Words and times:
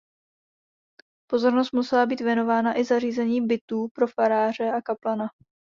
Pozornost 1.31 1.73
musela 1.73 2.05
být 2.05 2.19
věnována 2.21 2.79
i 2.79 2.83
zařízení 2.85 3.47
bytů 3.47 3.87
pro 3.95 4.07
faráře 4.07 4.71
a 4.71 4.81
kaplana. 4.81 5.27